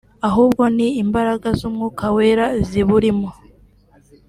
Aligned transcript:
ahubwo 0.27 0.63
ni 0.75 0.87
imbaraga 1.03 1.47
z’Umwuka 1.57 2.05
Wera 2.15 2.45
ziburimo 2.69 3.29